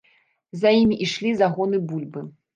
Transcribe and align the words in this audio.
За 0.61 0.71
імі 0.77 0.97
ішлі 1.09 1.35
загоны 1.43 1.83
бульбы. 1.93 2.27